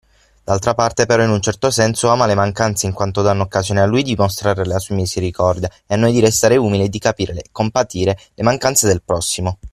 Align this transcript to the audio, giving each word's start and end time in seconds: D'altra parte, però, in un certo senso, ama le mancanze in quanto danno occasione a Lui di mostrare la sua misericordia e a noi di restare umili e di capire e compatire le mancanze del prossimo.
D'altra 0.43 0.73
parte, 0.73 1.05
però, 1.05 1.21
in 1.21 1.29
un 1.29 1.41
certo 1.41 1.69
senso, 1.69 2.07
ama 2.09 2.25
le 2.25 2.33
mancanze 2.33 2.87
in 2.87 2.91
quanto 2.91 3.21
danno 3.21 3.43
occasione 3.43 3.81
a 3.81 3.85
Lui 3.85 4.01
di 4.01 4.15
mostrare 4.15 4.65
la 4.65 4.79
sua 4.79 4.95
misericordia 4.95 5.69
e 5.85 5.93
a 5.93 5.97
noi 5.97 6.11
di 6.11 6.19
restare 6.19 6.57
umili 6.57 6.85
e 6.85 6.89
di 6.89 6.97
capire 6.97 7.33
e 7.33 7.49
compatire 7.51 8.17
le 8.33 8.43
mancanze 8.43 8.87
del 8.87 9.03
prossimo. 9.03 9.59